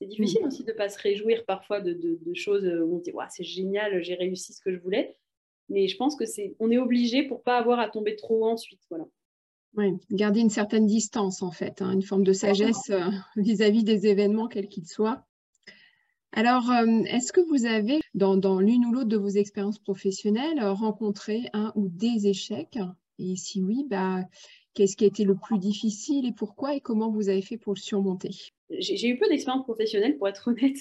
C'est 0.00 0.08
difficile 0.08 0.42
mm. 0.42 0.46
aussi 0.46 0.64
de 0.64 0.72
ne 0.72 0.76
pas 0.76 0.88
se 0.88 0.98
réjouir 0.98 1.44
parfois 1.44 1.80
de, 1.80 2.18
choses 2.34 2.64
où 2.64 2.96
on 2.96 2.98
dit 2.98 3.12
c'est 3.30 3.44
génial, 3.44 4.02
j'ai 4.02 4.14
réussi 4.14 4.52
ce 4.52 4.60
que 4.60 4.72
je 4.72 4.78
voulais. 4.78 5.14
Mais 5.68 5.88
je 5.88 5.96
pense 5.96 6.16
que 6.16 6.26
c'est 6.26 6.54
on 6.58 6.70
est 6.70 6.78
obligé 6.78 7.22
pour 7.22 7.42
pas 7.42 7.58
avoir 7.58 7.78
à 7.78 7.88
tomber 7.88 8.16
trop 8.16 8.44
haut 8.44 8.50
ensuite. 8.50 8.80
Voilà. 8.90 9.06
Oui, 9.74 9.94
garder 10.10 10.40
une 10.40 10.50
certaine 10.50 10.86
distance 10.86 11.42
en 11.42 11.50
fait, 11.50 11.80
hein, 11.80 11.92
une 11.92 12.02
forme 12.02 12.24
de 12.24 12.32
sagesse 12.32 12.90
euh, 12.90 13.10
vis-à-vis 13.36 13.84
des 13.84 14.06
événements, 14.06 14.48
quels 14.48 14.68
qu'ils 14.68 14.86
soient. 14.86 15.24
Alors, 16.32 16.70
euh, 16.70 17.02
est-ce 17.04 17.32
que 17.32 17.40
vous 17.40 17.66
avez, 17.66 18.00
dans, 18.14 18.36
dans 18.36 18.58
l'une 18.58 18.86
ou 18.86 18.92
l'autre 18.92 19.08
de 19.08 19.18
vos 19.18 19.28
expériences 19.28 19.78
professionnelles, 19.78 20.62
rencontré 20.62 21.42
un 21.52 21.72
ou 21.74 21.88
des 21.88 22.26
échecs? 22.26 22.78
Et 23.18 23.36
si 23.36 23.62
oui, 23.62 23.84
bah, 23.88 24.20
qu'est-ce 24.74 24.96
qui 24.96 25.04
a 25.04 25.08
été 25.08 25.24
le 25.24 25.36
plus 25.36 25.58
difficile 25.58 26.26
et 26.26 26.32
pourquoi 26.32 26.74
et 26.74 26.80
comment 26.80 27.10
vous 27.10 27.28
avez 27.28 27.42
fait 27.42 27.58
pour 27.58 27.74
le 27.74 27.80
surmonter? 27.80 28.30
J'ai 28.70 29.08
eu 29.08 29.18
peu 29.18 29.28
d'expérience 29.28 29.64
professionnelle, 29.64 30.16
pour 30.16 30.28
être 30.28 30.48
honnête. 30.48 30.78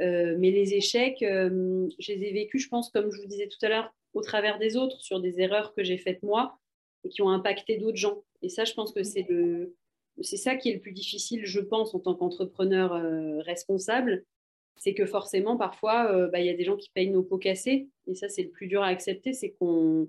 Euh, 0.00 0.36
mais 0.38 0.50
les 0.50 0.74
échecs, 0.74 1.22
euh, 1.22 1.88
je 1.98 2.12
les 2.12 2.24
ai 2.24 2.32
vécus, 2.32 2.62
je 2.62 2.68
pense, 2.68 2.90
comme 2.90 3.10
je 3.10 3.20
vous 3.20 3.28
disais 3.28 3.48
tout 3.48 3.64
à 3.64 3.68
l'heure, 3.68 3.94
au 4.14 4.20
travers 4.20 4.58
des 4.58 4.76
autres, 4.76 5.00
sur 5.00 5.20
des 5.20 5.40
erreurs 5.40 5.74
que 5.74 5.82
j'ai 5.84 5.98
faites 5.98 6.22
moi 6.22 6.58
et 7.04 7.08
qui 7.08 7.22
ont 7.22 7.30
impacté 7.30 7.78
d'autres 7.78 7.96
gens. 7.96 8.22
Et 8.42 8.48
ça, 8.48 8.64
je 8.64 8.74
pense 8.74 8.92
que 8.92 9.02
c'est 9.02 9.26
le, 9.28 9.74
c'est 10.20 10.36
ça 10.36 10.56
qui 10.56 10.70
est 10.70 10.74
le 10.74 10.80
plus 10.80 10.92
difficile, 10.92 11.44
je 11.44 11.60
pense, 11.60 11.94
en 11.94 12.00
tant 12.00 12.14
qu'entrepreneur 12.14 12.92
euh, 12.92 13.40
responsable, 13.40 14.24
c'est 14.76 14.94
que 14.94 15.06
forcément, 15.06 15.56
parfois, 15.56 16.28
bah, 16.28 16.40
il 16.40 16.46
y 16.46 16.50
a 16.50 16.54
des 16.54 16.64
gens 16.64 16.76
qui 16.76 16.90
payent 16.90 17.10
nos 17.10 17.22
pots 17.22 17.38
cassés. 17.38 17.88
Et 18.06 18.14
ça, 18.14 18.28
c'est 18.28 18.42
le 18.42 18.50
plus 18.50 18.66
dur 18.66 18.82
à 18.82 18.86
accepter, 18.86 19.32
c'est 19.32 19.50
qu'on 19.52 20.08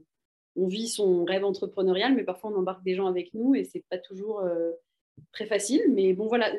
on 0.56 0.68
vit 0.68 0.88
son 0.88 1.26
rêve 1.26 1.46
entrepreneurial, 1.46 2.16
mais 2.16 2.24
parfois 2.24 2.52
on 2.52 2.56
embarque 2.56 2.84
des 2.84 2.96
gens 2.96 3.08
avec 3.08 3.34
nous 3.34 3.56
et 3.56 3.64
c'est 3.64 3.84
pas 3.90 3.98
toujours 3.98 4.42
très 5.32 5.48
facile. 5.48 5.82
Mais 5.90 6.14
bon, 6.14 6.28
voilà, 6.28 6.52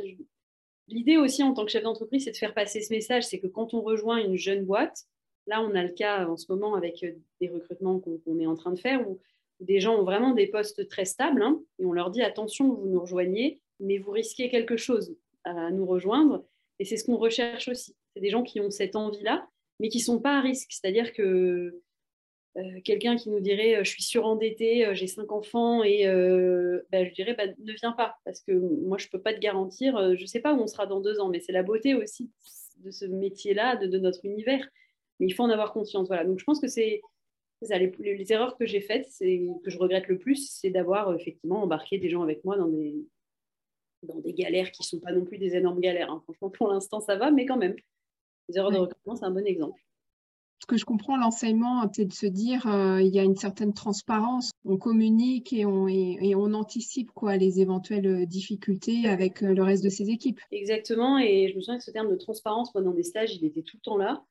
L'idée 0.89 1.17
aussi 1.17 1.43
en 1.43 1.55
tant 1.55 1.65
que 1.65 1.71
chef 1.71 1.83
d'entreprise, 1.83 2.25
c'est 2.25 2.33
de 2.33 2.37
faire 2.37 2.55
passer 2.55 2.81
ce 2.81 2.93
message, 2.93 3.25
c'est 3.25 3.39
que 3.39 3.47
quand 3.47 3.73
on 3.75 3.81
rejoint 3.81 4.19
une 4.19 4.37
jeune 4.37 4.65
boîte, 4.65 5.07
là 5.47 5.63
on 5.63 5.75
a 5.75 5.83
le 5.83 5.91
cas 5.91 6.27
en 6.27 6.37
ce 6.37 6.51
moment 6.51 6.75
avec 6.75 7.03
euh, 7.03 7.13
des 7.41 7.49
recrutements 7.49 8.01
qu'on 8.01 8.39
est 8.39 8.47
en 8.47 8.55
train 8.55 8.73
de 8.73 8.79
faire, 8.79 9.09
où 9.09 9.21
des 9.61 9.81
gens 9.81 9.97
ont 9.97 10.05
vraiment 10.05 10.33
des 10.33 10.47
postes 10.47 10.89
très 10.89 11.05
stables, 11.05 11.43
hein, 11.43 11.61
et 11.79 11.85
on 11.85 11.93
leur 11.93 12.11
dit 12.11 12.23
attention, 12.23 12.73
vous 12.73 12.89
nous 12.89 13.01
rejoignez, 13.01 13.61
mais 13.81 13.99
vous 13.99 14.11
risquez 14.11 14.49
quelque 14.49 14.77
chose 14.77 15.17
à 15.45 15.71
nous 15.71 15.87
rejoindre, 15.87 16.45
et 16.79 16.85
c'est 16.85 16.97
ce 16.97 17.05
qu'on 17.05 17.17
recherche 17.17 17.69
aussi. 17.69 17.95
C'est 18.15 18.21
des 18.21 18.31
gens 18.31 18.43
qui 18.43 18.61
ont 18.61 18.71
cette 18.71 18.97
envie-là, 18.97 19.47
mais 19.81 19.89
qui 19.89 19.99
ne 19.99 20.05
sont 20.05 20.21
pas 20.21 20.39
à 20.39 20.41
risque. 20.41 20.71
C'est-à-dire 20.71 21.13
que 21.13 21.81
euh, 22.57 22.81
quelqu'un 22.85 23.17
qui 23.17 23.31
nous 23.31 23.41
dirait 23.41 23.77
euh, 23.77 23.85
je 23.85 23.91
suis 23.91 24.03
surendetté, 24.03 24.89
j'ai 24.95 25.07
cinq 25.07 25.31
enfants 25.33 25.83
et 25.83 26.05
bah, 26.91 27.05
je 27.05 27.13
dirais 27.13 27.35
bah, 27.35 27.47
ne 27.59 27.73
viens 27.73 27.93
pas 27.93 28.17
parce 28.25 28.41
que 28.41 28.53
moi 28.53 28.99
je 28.99 29.09
peux 29.09 29.21
pas 29.21 29.35
te 29.35 29.41
garantir, 29.41 30.17
je 30.17 30.21
ne 30.21 30.27
sais 30.27 30.41
pas 30.41 30.55
où 30.55 30.61
on 30.61 30.67
sera 30.67 30.87
dans 30.87 31.01
deux 31.01 31.21
ans, 31.21 31.29
mais 31.29 31.41
c'est 31.41 31.53
la 31.53 31.63
beauté 31.63 31.95
aussi 31.95 32.31
de 32.85 32.91
ce 32.91 33.05
métier-là, 33.05 33.77
de, 33.77 33.99
notre 33.99 34.25
univers. 34.25 34.69
Mais 35.21 35.27
il 35.27 35.33
faut 35.33 35.43
en 35.43 35.51
avoir 35.51 35.73
conscience. 35.73 36.09
Voilà. 36.09 36.25
Donc 36.25 36.39
je 36.39 36.45
pense 36.45 36.61
que 36.61 36.69
c'est 36.69 37.01
les, 37.63 37.93
les, 37.99 38.33
erreurs 38.33 38.57
que 38.57 38.67
j'ai 38.67 38.81
faites, 38.81 39.07
c'est 39.11 39.47
que 39.65 39.71
je 39.71 39.79
regrette 39.79 40.09
le 40.09 40.19
plus, 40.19 40.51
c'est 40.51 40.71
d'avoir 40.71 41.15
effectivement 41.15 41.63
embarqué 41.63 41.99
des 41.99 42.11
gens 42.11 42.23
avec 42.23 42.45
moi 42.45 42.57
dans 42.57 42.69
des 42.69 42.95
dans 44.03 44.21
des 44.21 44.35
galères 44.35 44.71
qui 44.71 44.83
sont 44.83 45.01
pas 45.01 45.13
non 45.13 45.25
plus 45.25 45.39
des 45.39 45.57
énormes 45.57 45.81
galères. 45.81 46.11
Hein. 46.11 46.21
Franchement, 46.25 46.51
pour 46.51 46.69
l'instant, 46.69 47.01
ça 47.01 47.17
va, 47.17 47.31
mais 47.31 47.47
quand 47.47 47.57
même. 47.57 47.75
Les 48.49 48.59
erreurs 48.59 48.73
de 48.73 48.77
recrutement, 48.77 49.17
c'est 49.17 49.25
un 49.25 49.31
bon 49.31 49.47
exemple. 49.47 49.81
Ce 50.61 50.67
que 50.67 50.77
je 50.77 50.85
comprends, 50.85 51.17
l'enseignement, 51.17 51.91
c'est 51.93 52.05
de 52.05 52.13
se 52.13 52.27
dire 52.27 52.67
euh, 52.67 53.01
il 53.01 53.15
y 53.15 53.19
a 53.19 53.23
une 53.23 53.37
certaine 53.37 53.75
transparence, 53.75 54.51
on 54.65 54.77
communique 54.77 55.53
et 55.53 55.67
on, 55.67 55.89
et, 55.89 56.35
on 56.35 56.53
anticipe 56.55 57.11
quoi, 57.11 57.37
les 57.37 57.61
éventuelles 57.61 58.27
difficultés 58.27 59.07
avec 59.09 59.41
le 59.41 59.63
reste 59.63 59.85
de 59.85 59.89
ses 59.89 60.11
équipes. 60.11 60.41
Exactement, 60.53 61.19
et 61.19 61.49
je 61.49 61.57
me 61.57 61.61
souviens 61.61 61.79
que 61.79 61.85
ce 61.85 61.91
terme 61.91 62.11
de 62.11 62.17
transparence, 62.17 62.75
moi, 62.75 62.83
dans 62.83 62.93
mes 62.93 63.03
stages, 63.03 63.35
il 63.35 63.45
était 63.45 63.63
tout 63.63 63.77
le 63.77 63.83
temps 63.83 63.97
là. 63.97 64.25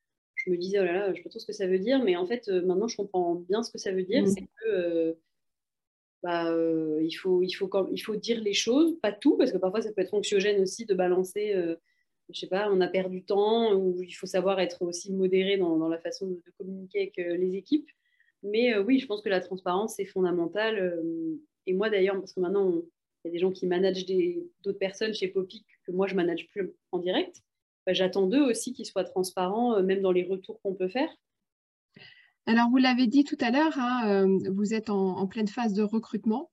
Je 0.44 0.50
me 0.50 0.56
disais, 0.56 0.78
oh 0.78 0.84
là 0.84 0.92
là, 0.92 1.06
je 1.06 1.10
ne 1.10 1.16
sais 1.16 1.22
pas 1.22 1.30
trop 1.30 1.38
ce 1.38 1.46
que 1.46 1.52
ça 1.52 1.66
veut 1.66 1.78
dire, 1.78 2.02
mais 2.04 2.16
en 2.16 2.26
fait, 2.26 2.48
maintenant, 2.48 2.88
je 2.88 2.96
comprends 2.96 3.34
bien 3.34 3.62
ce 3.62 3.70
que 3.70 3.78
ça 3.78 3.92
veut 3.92 4.02
dire. 4.02 4.22
Mmh. 4.22 4.26
C'est 4.26 4.48
que 4.62 5.16
bah, 6.24 6.50
euh, 6.50 7.00
il, 7.02 7.12
faut, 7.12 7.42
il, 7.42 7.52
faut, 7.52 7.68
il 7.92 7.98
faut 7.98 8.16
dire 8.16 8.40
les 8.40 8.54
choses, 8.54 8.98
pas 9.02 9.12
tout, 9.12 9.36
parce 9.36 9.52
que 9.52 9.58
parfois 9.58 9.82
ça 9.82 9.92
peut 9.92 10.00
être 10.00 10.14
anxiogène 10.14 10.58
aussi 10.62 10.86
de 10.86 10.94
balancer, 10.94 11.52
euh, 11.54 11.76
je 12.30 12.40
sais 12.40 12.46
pas, 12.46 12.70
on 12.72 12.80
a 12.80 12.88
perdu 12.88 13.18
du 13.18 13.24
temps, 13.26 13.74
ou 13.74 14.02
il 14.02 14.12
faut 14.12 14.26
savoir 14.26 14.58
être 14.58 14.80
aussi 14.80 15.12
modéré 15.12 15.58
dans, 15.58 15.76
dans 15.76 15.88
la 15.88 15.98
façon 15.98 16.28
de, 16.28 16.42
communiquer 16.56 17.00
avec 17.02 17.18
euh, 17.18 17.36
les 17.36 17.56
équipes. 17.56 17.90
Mais 18.42 18.76
oui, 18.78 18.98
je 18.98 19.06
pense 19.06 19.20
que 19.20 19.28
la 19.28 19.40
transparence, 19.40 19.96
c'est 19.96 20.06
fondamental. 20.06 20.98
et 21.66 21.72
moi 21.72 21.88
d'ailleurs, 21.88 22.18
parce 22.18 22.32
que 22.34 22.40
maintenant, 22.40 22.82
il 23.24 23.28
y 23.28 23.28
a 23.28 23.32
des 23.32 23.38
gens 23.38 23.52
qui 23.52 23.66
managent 23.66 24.04
d'autres 24.62 24.78
personnes 24.78 25.14
chez 25.14 25.28
Poppy 25.28 25.64
que 25.86 25.92
moi, 25.92 26.06
je 26.06 26.14
manage 26.14 26.46
plus 26.48 26.70
en 26.92 26.98
direct. 26.98 27.42
Bah, 27.86 27.92
j'attends 27.92 28.26
d'eux 28.26 28.42
aussi 28.42 28.72
qu'ils 28.72 28.86
soient 28.86 29.04
transparents, 29.04 29.82
même 29.82 30.00
dans 30.00 30.12
les 30.12 30.24
retours 30.24 30.60
qu'on 30.62 30.74
peut 30.74 30.88
faire. 30.88 31.10
Alors, 32.46 32.68
vous 32.68 32.76
l'avez 32.76 33.06
dit 33.06 33.24
tout 33.24 33.38
à 33.40 33.50
l'heure, 33.50 33.78
hein, 33.78 34.26
euh, 34.26 34.50
vous 34.50 34.74
êtes 34.74 34.90
en, 34.90 35.26
pleine 35.26 35.48
phase 35.48 35.72
de 35.72 35.82
recrutement, 35.82 36.50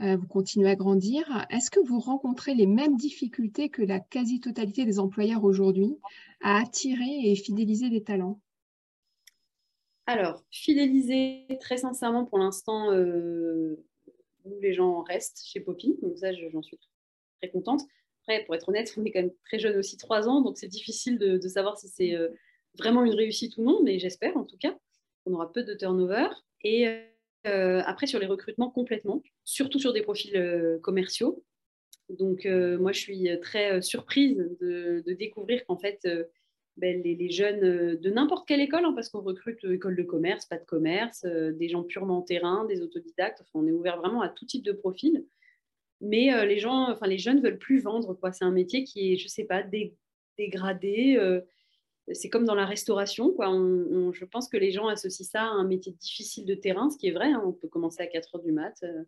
euh, 0.00 0.16
vous 0.16 0.26
continuez 0.26 0.68
à 0.68 0.74
grandir. 0.74 1.46
Est-ce 1.50 1.70
que 1.70 1.78
vous 1.78 2.00
rencontrez 2.00 2.54
les 2.54 2.66
mêmes 2.66 2.96
difficultés 2.96 3.68
que 3.68 3.82
la 3.82 4.00
quasi-totalité 4.00 4.84
des 4.84 4.98
employeurs 4.98 5.44
aujourd'hui 5.44 5.96
à 6.42 6.58
attirer 6.58 7.30
et 7.30 7.36
fidéliser 7.36 7.90
des 7.90 8.02
talents? 8.02 8.40
Alors, 10.06 10.42
fidéliser, 10.50 11.46
très 11.60 11.76
sincèrement, 11.76 12.24
pour 12.24 12.38
l'instant, 12.38 12.90
euh, 12.90 13.76
les 14.60 14.72
gens 14.72 15.02
restent 15.02 15.44
chez 15.46 15.60
Poppy, 15.60 15.96
donc 16.02 16.18
ça, 16.18 16.32
j'en 16.32 16.62
suis 16.62 16.80
très 17.40 17.50
contente. 17.52 17.82
Pour 18.46 18.54
être 18.54 18.68
honnête, 18.68 18.92
on 18.96 19.04
est 19.04 19.10
quand 19.10 19.20
même 19.20 19.32
très 19.44 19.58
jeune 19.58 19.76
aussi, 19.76 19.96
trois 19.96 20.28
ans, 20.28 20.40
donc 20.40 20.58
c'est 20.58 20.68
difficile 20.68 21.18
de, 21.18 21.48
savoir 21.48 21.78
si 21.78 21.88
c'est 21.88 22.16
vraiment 22.78 23.04
une 23.04 23.14
réussite 23.14 23.56
ou 23.56 23.62
non, 23.64 23.82
mais 23.82 23.98
j'espère 23.98 24.36
en 24.36 24.44
tout 24.44 24.56
cas 24.58 24.76
on 25.26 25.34
aura 25.34 25.52
peu 25.52 25.62
de 25.62 25.74
turnover. 25.74 26.28
Et 26.62 26.86
euh, 27.46 27.82
après, 27.86 28.06
sur 28.06 28.18
les 28.18 28.26
recrutements, 28.26 28.70
complètement, 28.70 29.22
surtout 29.44 29.78
sur 29.78 29.92
des 29.92 30.02
profils 30.02 30.36
euh, 30.36 30.78
commerciaux. 30.78 31.42
Donc, 32.10 32.44
euh, 32.44 32.78
moi, 32.78 32.92
je 32.92 33.00
suis 33.00 33.28
très 33.40 33.80
surprise 33.82 34.36
de, 34.60 35.02
découvrir 35.12 35.64
qu'en 35.66 35.78
fait, 35.78 36.00
ben, 36.76 37.00
les, 37.02 37.30
jeunes 37.30 37.96
de 37.96 38.10
n'importe 38.10 38.48
quelle 38.48 38.60
école, 38.60 38.84
hein, 38.84 38.92
parce 38.94 39.08
qu'on 39.08 39.20
recrute 39.20 39.64
école 39.64 39.96
de 39.96 40.02
commerce, 40.02 40.46
pas 40.46 40.58
de 40.58 40.64
commerce, 40.64 41.24
des 41.24 41.68
gens 41.68 41.84
purement 41.84 42.22
terrain, 42.22 42.64
des 42.64 42.82
autodidactes, 42.82 43.42
enfin, 43.42 43.64
on 43.64 43.66
est 43.68 43.72
ouvert 43.72 43.98
vraiment 43.98 44.22
à 44.22 44.28
tout 44.28 44.44
type 44.44 44.64
de 44.64 44.72
profil. 44.72 45.24
Mais 46.00 46.46
les 46.46 46.58
gens, 46.58 46.90
enfin, 46.90 47.06
les 47.06 47.18
jeunes 47.18 47.42
veulent 47.42 47.58
plus 47.58 47.80
vendre, 47.80 48.14
quoi. 48.14 48.32
C'est 48.32 48.44
un 48.44 48.50
métier 48.50 48.84
qui 48.84 49.12
est, 49.12 49.16
je 49.18 49.28
sais 49.28 49.44
pas, 49.44 49.62
dégradé 50.38 51.18
c'est 52.12 52.28
comme 52.28 52.44
dans 52.44 52.54
la 52.54 52.66
restauration. 52.66 53.32
Quoi. 53.32 53.46
je 53.46 54.24
pense 54.24 54.48
que 54.48 54.56
les 54.56 54.70
gens 54.70 54.88
associent 54.88 55.26
ça 55.26 55.42
à 55.42 55.50
un 55.50 55.64
métier 55.64 55.92
difficile 55.92 56.44
de 56.44 56.54
terrain, 56.54 56.90
ce 56.90 56.98
qui 56.98 57.08
est 57.08 57.12
vrai. 57.12 57.32
Hein. 57.32 57.42
on 57.44 57.52
peut 57.52 57.68
commencer 57.68 58.02
à 58.02 58.06
4 58.06 58.36
heures 58.36 58.42
du 58.42 58.52
mat. 58.52 58.74
Euh, 58.82 59.04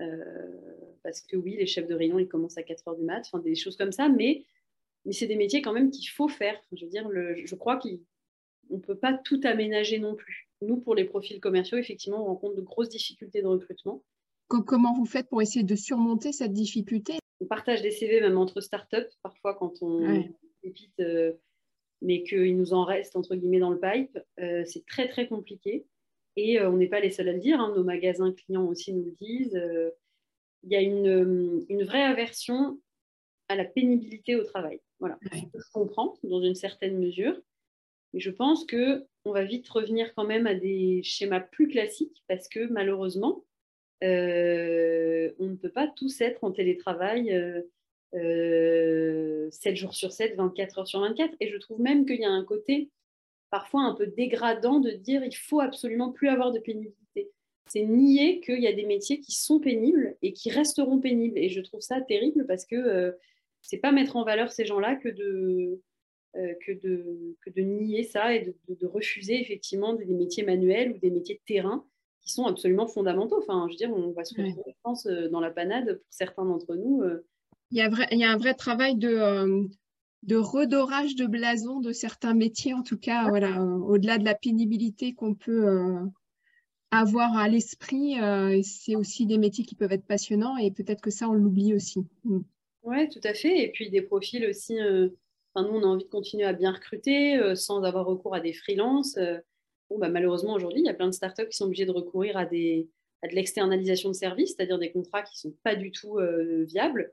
euh, 0.00 0.96
parce 1.02 1.20
que 1.20 1.36
oui, 1.36 1.56
les 1.56 1.66
chefs 1.66 1.86
de 1.86 1.94
rayon, 1.94 2.18
ils 2.18 2.28
commencent 2.28 2.58
à 2.58 2.62
4 2.62 2.88
heures 2.88 2.96
du 2.96 3.04
mat. 3.04 3.22
Enfin, 3.26 3.38
des 3.40 3.54
choses 3.54 3.76
comme 3.76 3.92
ça. 3.92 4.08
Mais, 4.08 4.44
mais 5.04 5.12
c'est 5.12 5.26
des 5.26 5.36
métiers 5.36 5.62
quand 5.62 5.72
même 5.72 5.90
qu'il 5.90 6.08
faut 6.08 6.28
faire. 6.28 6.60
Je 6.72 6.84
veux 6.84 6.90
dire, 6.90 7.08
je 7.12 7.54
crois 7.54 7.78
qu'on 7.78 7.98
ne 8.70 8.78
peut 8.78 8.98
pas 8.98 9.12
tout 9.24 9.40
aménager 9.44 9.98
non 9.98 10.14
plus. 10.14 10.48
Nous, 10.62 10.78
pour 10.78 10.94
les 10.94 11.04
profils 11.04 11.40
commerciaux, 11.40 11.78
effectivement, 11.78 12.22
on 12.22 12.26
rencontre 12.26 12.56
de 12.56 12.62
grosses 12.62 12.88
difficultés 12.88 13.42
de 13.42 13.46
recrutement. 13.46 14.02
Comment 14.48 14.94
vous 14.94 15.06
faites 15.06 15.28
pour 15.28 15.42
essayer 15.42 15.64
de 15.64 15.74
surmonter 15.74 16.32
cette 16.32 16.52
difficulté? 16.52 17.18
On 17.40 17.46
partage 17.46 17.82
des 17.82 17.90
CV 17.90 18.20
même 18.20 18.38
entre 18.38 18.60
startups, 18.60 19.10
parfois 19.22 19.54
quand 19.54 19.82
on 19.82 20.00
ouais. 20.00 20.30
Euh, 21.00 21.32
mais 22.00 22.22
qu'il 22.22 22.56
nous 22.56 22.72
en 22.74 22.84
reste 22.84 23.16
entre 23.16 23.34
guillemets 23.34 23.58
dans 23.58 23.70
le 23.70 23.80
pipe, 23.80 24.18
euh, 24.40 24.64
c'est 24.66 24.84
très 24.86 25.08
très 25.08 25.26
compliqué. 25.26 25.86
Et 26.36 26.58
euh, 26.58 26.70
on 26.70 26.76
n'est 26.76 26.88
pas 26.88 27.00
les 27.00 27.10
seuls 27.10 27.28
à 27.28 27.32
le 27.32 27.38
dire, 27.38 27.60
hein. 27.60 27.72
nos 27.74 27.84
magasins 27.84 28.32
clients 28.32 28.66
aussi 28.66 28.92
nous 28.92 29.04
le 29.04 29.12
disent. 29.12 29.60
Il 30.62 30.72
y 30.72 30.76
a 30.76 30.80
une, 30.80 31.64
une, 31.68 31.84
vraie 31.84 32.02
aversion 32.02 32.80
à 33.48 33.56
la 33.56 33.64
pénibilité 33.64 34.34
au 34.34 34.44
travail. 34.44 34.80
Voilà, 34.98 35.18
je 35.32 35.70
comprends 35.72 36.14
dans 36.22 36.42
une 36.42 36.54
certaine 36.54 36.98
mesure, 36.98 37.38
mais 38.12 38.20
je 38.20 38.30
pense 38.30 38.64
que 38.64 39.06
on 39.26 39.32
va 39.32 39.44
vite 39.44 39.68
revenir 39.68 40.14
quand 40.14 40.24
même 40.24 40.46
à 40.46 40.54
des 40.54 41.02
schémas 41.02 41.40
plus 41.40 41.68
classiques 41.68 42.22
parce 42.28 42.48
que 42.48 42.66
malheureusement, 42.68 43.44
on 44.02 45.46
ne 45.46 45.56
peut 45.56 45.70
pas 45.70 45.88
tous 45.88 46.20
être 46.20 46.44
en 46.44 46.52
télétravail 46.52 47.26
7 48.14 48.22
euh, 48.22 49.50
jours 49.74 49.94
sur 49.94 50.12
7, 50.12 50.36
24 50.36 50.78
heures 50.78 50.86
sur 50.86 51.00
24. 51.00 51.34
Et 51.40 51.48
je 51.48 51.56
trouve 51.56 51.80
même 51.80 52.06
qu'il 52.06 52.20
y 52.20 52.24
a 52.24 52.30
un 52.30 52.44
côté 52.44 52.90
parfois 53.50 53.82
un 53.82 53.94
peu 53.94 54.06
dégradant 54.06 54.80
de 54.80 54.90
dire 54.90 55.24
il 55.24 55.36
faut 55.36 55.60
absolument 55.60 56.12
plus 56.12 56.28
avoir 56.28 56.52
de 56.52 56.58
pénibilité. 56.58 57.30
C'est 57.66 57.82
nier 57.82 58.40
qu'il 58.40 58.60
y 58.60 58.66
a 58.66 58.72
des 58.72 58.84
métiers 58.84 59.20
qui 59.20 59.32
sont 59.32 59.58
pénibles 59.58 60.16
et 60.22 60.32
qui 60.32 60.50
resteront 60.50 61.00
pénibles. 61.00 61.38
Et 61.38 61.48
je 61.48 61.60
trouve 61.60 61.80
ça 61.80 62.00
terrible 62.00 62.46
parce 62.46 62.66
que 62.66 62.76
euh, 62.76 63.12
c'est 63.62 63.78
pas 63.78 63.92
mettre 63.92 64.16
en 64.16 64.24
valeur 64.24 64.52
ces 64.52 64.64
gens-là 64.64 64.96
que 64.96 65.08
de, 65.08 65.80
euh, 66.36 66.54
que, 66.66 66.72
de, 66.72 67.36
que 67.44 67.50
de 67.50 67.62
nier 67.62 68.02
ça 68.02 68.34
et 68.34 68.40
de, 68.68 68.86
refuser 68.86 69.40
effectivement 69.40 69.94
des, 69.94 70.04
métiers 70.04 70.44
manuels 70.44 70.92
ou 70.92 70.98
des 70.98 71.10
métiers 71.10 71.36
de 71.36 71.40
terrain 71.46 71.86
qui 72.24 72.32
sont 72.32 72.46
absolument 72.46 72.86
fondamentaux. 72.86 73.38
Enfin, 73.38 73.66
je 73.68 73.74
veux 73.74 73.76
dire, 73.76 73.92
on 73.92 74.12
va 74.12 74.24
se 74.24 74.34
retrouver, 74.34 74.62
je 74.66 74.80
pense, 74.82 75.06
dans 75.06 75.40
la 75.40 75.50
panade 75.50 75.98
pour 75.98 76.06
certains 76.10 76.44
d'entre 76.44 76.74
nous 76.74 77.02
il 77.74 77.78
y, 77.78 78.24
a 78.24 78.30
un 78.30 78.36
vrai 78.36 78.54
travail 78.54 78.94
de, 78.94 79.08
euh, 79.08 79.64
de 80.22 80.36
redorage 80.36 81.16
de 81.16 81.26
blason 81.26 81.80
de 81.80 81.92
certains 81.92 82.34
métiers, 82.34 82.72
en 82.72 82.82
tout 82.82 82.98
cas, 82.98 83.28
voilà, 83.28 83.60
euh, 83.60 83.78
au-delà 83.78 84.18
de 84.18 84.24
la 84.24 84.34
pénibilité 84.34 85.12
qu'on 85.12 85.34
peut 85.34 85.66
euh, 85.66 86.00
avoir 86.92 87.36
à 87.36 87.48
l'esprit, 87.48 88.14
c'est 88.62 88.94
aussi 88.94 89.26
des 89.26 89.38
métiers 89.38 89.64
qui 89.64 89.74
peuvent 89.74 89.92
être 89.92 90.06
passionnants 90.06 90.56
et 90.56 90.70
peut-être 90.70 91.00
que 91.00 91.10
ça, 91.10 91.28
on 91.28 91.32
l'oublie 91.32 91.74
aussi. 91.74 92.00
Mm. 92.22 92.40
Oui, 92.84 93.08
tout 93.08 93.20
à 93.24 93.34
fait. 93.34 93.64
Et 93.64 93.72
puis 93.72 93.90
des 93.90 94.02
profils 94.02 94.46
aussi, 94.46 94.76
nous, 94.76 95.10
on 95.56 95.82
a 95.82 95.86
envie 95.86 96.04
de 96.04 96.10
continuer 96.10 96.44
à 96.44 96.52
bien 96.52 96.70
recruter 96.70 97.56
sans 97.56 97.82
avoir 97.82 98.06
recours 98.06 98.34
à 98.34 98.40
des 98.40 98.52
freelances. 98.52 99.18
Bon, 99.94 100.00
bah, 100.00 100.08
malheureusement, 100.08 100.54
aujourd'hui, 100.54 100.80
il 100.80 100.86
y 100.86 100.88
a 100.88 100.94
plein 100.94 101.06
de 101.06 101.12
startups 101.12 101.48
qui 101.48 101.56
sont 101.56 101.66
obligées 101.66 101.86
de 101.86 101.92
recourir 101.92 102.36
à, 102.36 102.46
des, 102.46 102.90
à 103.22 103.28
de 103.28 103.34
l'externalisation 103.34 104.08
de 104.08 104.14
services, 104.14 104.54
c'est-à-dire 104.56 104.80
des 104.80 104.90
contrats 104.90 105.22
qui 105.22 105.34
ne 105.36 105.50
sont 105.50 105.56
pas 105.62 105.76
du 105.76 105.92
tout 105.92 106.18
viables 106.66 107.12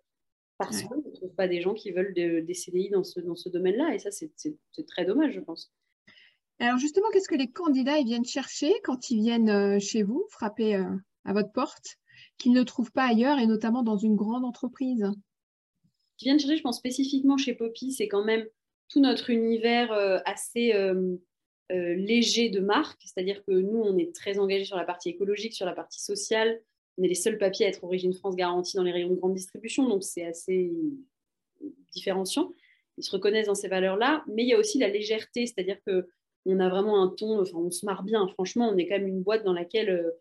parce 0.58 0.82
qu'on 0.84 0.98
ne 0.98 1.16
trouve 1.16 1.34
pas 1.36 1.48
des 1.48 1.62
gens 1.62 1.76
qui 1.76 1.92
veulent 1.92 2.14
des 2.14 2.54
CDI 2.54 2.90
dans 2.90 3.04
ce, 3.04 3.20
dans 3.20 3.36
ce 3.36 3.50
domaine-là. 3.50 3.94
Et 3.94 4.00
ça, 4.00 4.10
c'est 4.12 4.86
très 4.88 5.06
dommage, 5.06 5.34
je 5.34 5.40
pense. 5.40 5.72
Alors 6.60 6.78
justement, 6.78 7.10
qu'est-ce 7.12 7.28
que 7.28 7.36
les 7.36 7.52
candidats 7.52 7.98
ils 7.98 8.06
viennent 8.06 8.26
chercher 8.26 8.72
quand 8.84 9.10
ils 9.10 9.20
viennent 9.20 9.50
euh, 9.50 9.80
chez 9.80 10.04
vous, 10.04 10.26
frapper 10.30 10.76
euh, 10.76 10.86
à 11.26 11.34
votre 11.34 11.52
porte, 11.52 11.98
qu'ils 12.38 12.54
ne 12.54 12.62
trouvent 12.62 12.92
pas 12.92 13.06
ailleurs, 13.06 13.40
et 13.40 13.48
notamment 13.48 13.82
dans 13.82 13.98
une 13.98 14.16
grande 14.16 14.46
entreprise? 14.46 15.12
Qui 16.18 16.26
viennent 16.26 16.40
chercher, 16.40 16.58
je 16.58 16.62
pense 16.62 16.78
spécifiquement 16.78 17.38
chez 17.38 17.56
Poppy, 17.56 17.94
c'est 17.94 18.08
quand 18.08 18.24
même 18.24 18.46
tout 18.90 19.00
notre 19.00 19.32
univers 19.32 20.22
euh, 21.72 21.96
léger 21.96 22.50
de 22.50 22.60
marque, 22.60 23.02
c'est-à-dire 23.04 23.44
que 23.46 23.52
nous, 23.52 23.80
on 23.80 23.98
est 23.98 24.14
très 24.14 24.40
engagés 24.40 24.66
sur 24.66 24.78
la 24.78 24.84
partie 24.84 25.10
écologique, 25.10 25.54
sur 25.54 25.66
la 25.66 25.74
partie 25.74 26.02
sociale, 26.02 26.62
on 26.98 27.04
est 27.04 27.08
les 27.08 27.16
seuls 27.16 27.38
papiers 27.38 27.66
à 27.66 27.70
être 27.70 27.84
Origine 27.84 28.14
France 28.14 28.36
garantie 28.36 28.76
dans 28.76 28.84
les 28.84 28.92
rayons 28.92 29.10
de 29.10 29.16
grande 29.16 29.34
distribution, 29.34 29.88
donc 29.88 30.04
c'est 30.04 30.26
assez 30.26 30.72
différenciant. 31.94 32.54
Ils 32.98 33.04
se 33.04 33.12
reconnaissent 33.12 33.48
dans 33.48 33.56
ces 33.56 33.68
valeurs-là, 33.68 34.24
mais 34.28 34.44
il 34.44 34.50
y 34.50 34.54
a 34.54 34.60
aussi 34.60 34.78
la 34.78 34.90
légèreté, 34.90 35.46
c'est-à-dire 35.46 35.78
que 35.86 36.08
on 36.46 36.60
a 36.60 36.70
vraiment 36.70 37.02
un 37.04 37.08
ton, 37.08 37.40
enfin 37.42 37.58
on 37.58 37.72
se 37.72 37.86
marre 37.86 38.04
bien, 38.04 38.28
franchement, 38.28 38.70
on 38.70 38.78
est 38.78 38.88
quand 38.88 38.98
même 38.98 39.08
une 39.08 39.22
boîte 39.22 39.44
dans 39.44 39.54
laquelle 39.54 39.90
euh, 39.90 40.12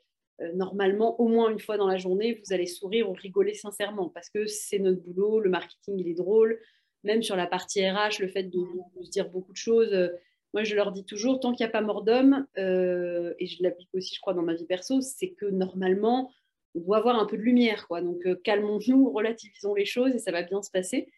euh, 0.42 0.52
normalement, 0.52 1.21
au 1.21 1.28
moins 1.28 1.50
une 1.50 1.59
fois 1.59 1.76
dans 1.76 1.87
la 1.87 1.97
journée, 1.97 2.40
vous 2.45 2.52
allez 2.52 2.66
sourire 2.66 3.11
ou 3.11 3.14
rigoler 3.14 3.54
sincèrement, 3.54 4.09
parce 4.09 4.30
que 4.30 4.47
c'est 4.47 4.78
notre 4.78 5.02
boulot, 5.02 5.40
le 5.40 5.50
marketing, 5.50 5.99
il 5.99 6.09
est 6.09 6.14
drôle, 6.14 6.61
même 7.04 7.23
sur 7.23 7.37
la 7.37 7.47
partie 7.47 7.88
RH, 7.88 8.21
le 8.21 8.28
fait 8.28 8.45
de, 8.45 8.59
se 9.02 9.11
dire 9.11 9.28
beaucoup 9.28 9.52
de 9.52 9.57
choses. 9.57 10.11
Euh, 10.50 10.59
moi, 10.59 10.64
je 10.64 10.75
leur 10.75 10.92
dis 10.92 11.04
toujours, 11.04 11.40
tant 11.40 11.52
qu'il 11.52 11.64
n'y 11.64 11.69
a 11.69 11.73
pas 11.73 11.80
mort 11.80 12.02
d'homme, 12.02 12.47
et 12.57 13.47
je 13.47 13.62
l'applique 13.62 13.90
aussi, 13.95 14.14
je 14.14 14.21
crois, 14.21 14.35
dans 14.35 14.42
ma 14.42 14.54
vie 14.54 14.66
perso, 14.66 15.00
c'est 15.00 15.30
que 15.30 15.47
normalement, 15.47 16.30
on 16.75 16.80
doit 16.80 16.99
avoir 16.99 17.19
un 17.19 17.26
peu 17.26 17.37
de 17.37 17.42
lumière. 17.42 17.87
Quoi. 17.88 18.02
Donc, 18.02 18.25
euh, 18.26 18.35
calmons-nous, 18.45 19.11
relativisons 19.11 19.75
les 19.75 19.85
choses 19.85 20.14
et 20.14 20.19
ça 20.19 20.33
va 20.33 20.42
bien 20.42 20.62
se 20.62 20.71
passer. 20.71 21.09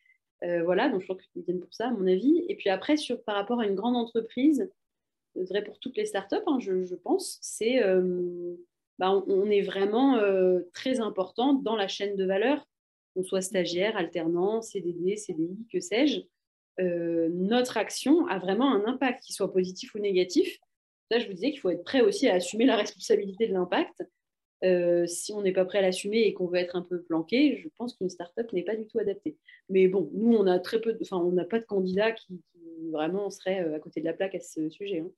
Euh, 0.45 0.62
voilà, 0.65 0.89
donc 0.89 1.01
je 1.01 1.07
crois 1.07 1.17
qu'ils 1.17 1.43
viennent 1.43 1.61
pour 1.61 1.75
ça, 1.75 1.89
à 1.89 1.91
mon 1.91 2.07
avis. 2.07 2.45
Et 2.49 2.57
puis 2.57 2.71
après, 2.71 2.97
sur, 2.97 3.23
par 3.23 3.37
rapport 3.37 3.61
à 3.61 3.67
une 3.67 3.75
grande 3.75 3.97
entreprise, 3.97 4.71
vrai 5.35 5.62
pour 5.62 5.79
toutes 5.79 5.97
les 5.97 6.07
startups, 6.07 6.37
hein, 6.47 6.59
je, 6.61 6.95
pense, 6.95 7.39
c'est 7.41 7.83
euh, 7.83 8.57
bah, 8.99 9.12
on, 9.27 9.51
est 9.51 9.62
vraiment 9.62 10.21
très 10.73 11.01
important 11.01 11.55
dans 11.55 11.77
la 11.77 11.89
chaîne 11.89 12.17
de 12.17 12.25
valeur, 12.25 12.67
qu'on 13.15 13.23
soit 13.23 13.41
stagiaire, 13.41 13.97
alternant, 13.97 14.62
CDD, 14.62 15.17
CDI, 15.17 15.67
que 15.73 15.81
sais-je. 15.81 16.21
Notre 16.79 17.76
action 17.76 18.26
a 18.26 18.38
vraiment 18.38 18.73
un 18.73 18.87
impact, 18.87 19.23
qu'il 19.25 19.35
soit 19.35 19.52
positif 19.52 19.95
ou 19.95 19.99
négatif. 19.99 20.59
Là, 21.11 21.19
je 21.19 21.26
vous 21.26 21.35
disais 21.35 21.50
qu'il 21.50 21.61
faut 21.61 21.71
être 21.71 21.85
prêt 21.85 22.00
aussi 22.00 22.29
à 22.29 22.35
assumer 22.35 22.64
la 22.64 22.76
responsabilité 22.76 23.47
de 23.47 23.52
l'impact. 23.52 24.02
Euh, 24.64 25.07
si 25.07 25.33
on 25.33 25.43
n'est 25.43 25.52
pas 25.52 25.64
prêt 25.64 25.79
à 25.79 25.83
l'assumer 25.83 26.21
et 26.21 26.35
qu'on 26.35 26.47
veut 26.47 26.59
être 26.59 26.76
un 26.76 26.83
peu 26.83 27.02
planqué, 27.02 27.61
je 27.62 27.69
pense 27.76 27.95
qu'une 27.95 28.09
start-up 28.09 28.52
n'est 28.52 28.62
pas 28.62 28.76
du 28.76 28.87
tout 28.87 28.99
adaptée. 28.99 29.37
Mais 29.69 29.88
bon, 29.88 30.09
nous, 30.14 30.35
on 30.35 30.47
a 30.47 30.59
très 30.61 30.81
peu, 30.81 30.97
enfin, 31.02 31.19
on 31.19 31.33
n'a 31.33 31.45
pas 31.45 31.59
de 31.59 31.64
candidats 31.64 32.12
qui, 32.12 32.41
vraiment 32.93 33.31
seraient 33.31 33.62
euh, 33.62 33.76
à 33.76 33.79
côté 33.79 34.00
de 34.00 34.07
la 34.07 34.12
plaque 34.12 34.35
à 34.35 34.41
ce 34.41 34.69
sujet. 34.69 35.00
Hein. 35.00 35.11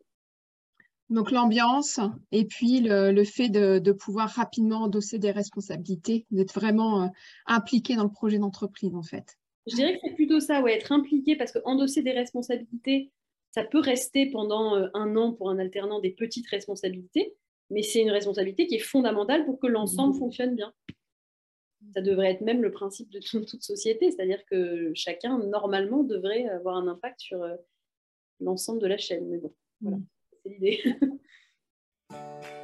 Donc 1.11 1.31
l'ambiance 1.31 2.01
et 2.33 2.47
puis 2.47 2.81
le, 2.81 3.25
fait 3.25 3.49
de, 3.49 3.93
pouvoir 3.93 4.31
rapidement 4.31 4.83
endosser 4.83 5.19
des 5.19 5.31
responsabilités, 5.31 6.27
d'être 6.31 6.55
vraiment 6.55 7.03
euh, 7.03 7.07
impliqué 7.47 7.97
dans 7.97 8.05
le 8.05 8.11
projet 8.11 8.39
d'entreprise 8.39 8.95
en 8.95 9.03
fait. 9.03 9.37
Je 9.67 9.77
dirais 9.77 9.95
que 9.95 10.01
c'est 10.05 10.15
plutôt 10.15 10.41
ça, 10.41 10.61
ouais, 10.63 10.75
être 10.75 10.93
impliqué 10.93 11.37
parce 11.37 11.53
que 11.53 11.59
endosser 11.65 12.03
des 12.03 12.13
responsabilités, 12.13 13.11
ça 13.51 13.65
peut 13.65 13.81
rester 13.81 14.31
pendant 14.31 14.75
un 14.95 15.17
an 15.17 15.33
pour 15.33 15.49
un 15.49 15.59
alternant 15.59 16.01
des 16.01 16.11
petites 16.11 16.49
responsabilités 16.49 17.35
mais 17.71 17.83
c'est 17.83 18.01
une 18.01 18.11
responsabilité 18.11 18.67
qui 18.67 18.77
est 18.77 18.81
fondamentale 18.81 19.45
pour 19.45 19.59
que 19.59 19.67
l'ensemble 19.67 20.15
mmh. 20.15 20.19
fonctionne 20.19 20.55
bien. 20.55 20.73
Ça 21.95 22.01
devrait 22.01 22.31
être 22.31 22.41
même 22.41 22.63
le 22.63 22.71
principe 22.71 23.11
de 23.11 23.21
toute 23.21 23.63
société, 23.63 24.11
c'est-à-dire 24.11 24.45
que 24.47 24.93
chacun, 24.95 25.39
normalement, 25.39 26.03
devrait 26.03 26.47
avoir 26.49 26.77
un 26.77 26.89
impact 26.89 27.21
sur 27.21 27.43
euh, 27.43 27.57
l'ensemble 28.41 28.81
de 28.81 28.87
la 28.87 28.97
chaîne. 28.97 29.29
Mais 29.29 29.39
bon, 29.39 29.55
voilà, 29.81 29.99
mmh. 29.99 30.07
c'est 30.43 30.49
l'idée. 30.49 30.83